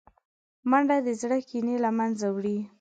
منډه 0.69 0.97
د 1.07 1.09
زړه 1.21 1.37
کینې 1.49 1.75
له 1.83 1.89
منځه 1.97 2.25
وړي 2.35 2.57